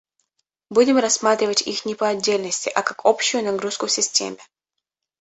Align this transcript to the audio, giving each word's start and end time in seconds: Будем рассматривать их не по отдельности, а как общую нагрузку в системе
Будем 0.71 0.97
рассматривать 0.97 1.61
их 1.61 1.85
не 1.85 1.93
по 1.93 2.07
отдельности, 2.09 2.69
а 2.69 2.81
как 2.81 3.05
общую 3.05 3.43
нагрузку 3.43 3.85
в 3.85 3.91
системе 3.91 4.37